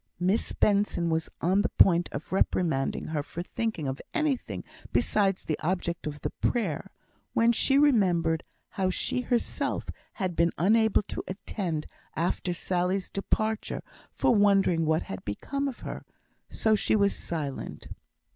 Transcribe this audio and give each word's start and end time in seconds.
Miss 0.19 0.51
Benson 0.51 1.11
was 1.11 1.29
on 1.41 1.61
the 1.61 1.69
point 1.69 2.09
of 2.11 2.31
reprimanding 2.33 3.09
her 3.09 3.21
for 3.21 3.43
thinking 3.43 3.87
of 3.87 4.01
anything 4.15 4.63
besides 4.91 5.45
the 5.45 5.59
object 5.59 6.07
of 6.07 6.21
the 6.21 6.31
prayer, 6.31 6.89
when 7.33 7.51
she 7.51 7.77
remembered 7.77 8.43
how 8.69 8.89
she 8.89 9.21
herself 9.21 9.85
had 10.13 10.35
been 10.35 10.53
unable 10.57 11.03
to 11.03 11.23
attend 11.27 11.85
after 12.15 12.51
Sally's 12.51 13.11
departure 13.11 13.83
for 14.11 14.33
wondering 14.33 14.85
what 14.87 15.03
had 15.03 15.23
become 15.23 15.67
of 15.67 15.81
her; 15.81 16.03
so 16.49 16.73
she 16.73 16.95
was 16.95 17.15
silent. 17.15 17.87